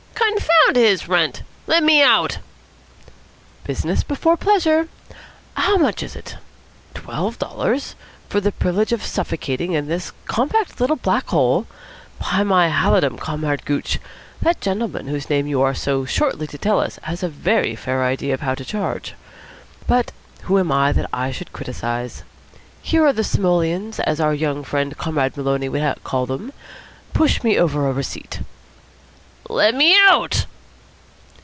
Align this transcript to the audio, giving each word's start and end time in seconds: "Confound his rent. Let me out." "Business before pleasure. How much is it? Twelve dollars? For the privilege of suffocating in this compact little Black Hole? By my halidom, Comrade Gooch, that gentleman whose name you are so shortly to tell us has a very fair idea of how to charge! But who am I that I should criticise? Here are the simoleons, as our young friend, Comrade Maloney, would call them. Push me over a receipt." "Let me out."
"Confound 0.15 0.75
his 0.85 1.09
rent. 1.09 1.41
Let 1.67 1.83
me 1.83 2.01
out." 2.01 2.37
"Business 3.65 4.03
before 4.03 4.37
pleasure. 4.37 4.87
How 5.55 5.75
much 5.75 6.01
is 6.01 6.15
it? 6.15 6.37
Twelve 6.93 7.37
dollars? 7.37 7.95
For 8.29 8.39
the 8.39 8.53
privilege 8.53 8.93
of 8.93 9.03
suffocating 9.03 9.73
in 9.73 9.87
this 9.87 10.13
compact 10.27 10.79
little 10.79 10.95
Black 10.95 11.27
Hole? 11.27 11.67
By 12.21 12.43
my 12.43 12.69
halidom, 12.69 13.17
Comrade 13.17 13.65
Gooch, 13.65 13.99
that 14.41 14.61
gentleman 14.61 15.07
whose 15.07 15.29
name 15.29 15.45
you 15.47 15.61
are 15.61 15.73
so 15.73 16.05
shortly 16.05 16.47
to 16.47 16.57
tell 16.57 16.79
us 16.79 16.97
has 17.03 17.21
a 17.23 17.27
very 17.27 17.75
fair 17.75 18.05
idea 18.05 18.33
of 18.33 18.39
how 18.41 18.55
to 18.55 18.63
charge! 18.63 19.15
But 19.87 20.13
who 20.43 20.57
am 20.57 20.71
I 20.71 20.93
that 20.93 21.09
I 21.11 21.31
should 21.31 21.51
criticise? 21.51 22.23
Here 22.81 23.05
are 23.05 23.13
the 23.13 23.25
simoleons, 23.25 23.99
as 23.99 24.21
our 24.21 24.33
young 24.33 24.63
friend, 24.63 24.97
Comrade 24.97 25.35
Maloney, 25.35 25.67
would 25.67 26.03
call 26.05 26.25
them. 26.25 26.53
Push 27.13 27.43
me 27.43 27.57
over 27.57 27.89
a 27.89 27.91
receipt." 27.93 28.39
"Let 29.49 29.75
me 29.75 29.97
out." 29.99 30.45